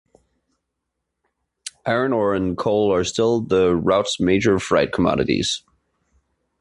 Iron 1.85 2.11
ore 2.11 2.33
and 2.33 2.57
coal 2.57 2.91
are 2.91 3.03
still 3.03 3.39
the 3.39 3.75
route's 3.75 4.19
major 4.19 4.57
freight 4.57 4.91
commodities. 4.93 5.61